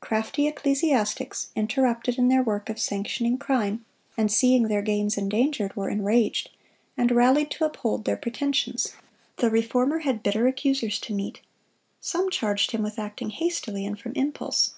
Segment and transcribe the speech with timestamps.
[0.00, 3.82] Crafty ecclesiastics, interrupted in their work of sanctioning crime,
[4.14, 6.50] and seeing their gains endangered, were enraged,
[6.98, 8.92] and rallied to uphold their pretensions.
[9.38, 11.40] The Reformer had bitter accusers to meet.
[11.98, 14.74] Some charged him with acting hastily and from impulse.